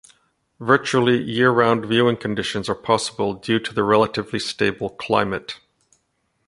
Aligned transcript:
Virtually 0.59 1.21
year-round 1.21 1.85
viewing 1.85 2.17
conditions 2.17 2.67
are 2.67 2.73
possible 2.73 3.35
due 3.35 3.59
to 3.59 3.71
the 3.71 3.83
relatively 3.83 4.39
stable 4.39 4.89
climate. 4.89 5.59